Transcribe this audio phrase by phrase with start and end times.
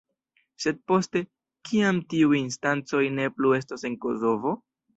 [0.63, 1.21] Sed poste,
[1.69, 4.59] kiam tiuj instancoj ne plu estos en Kosovo?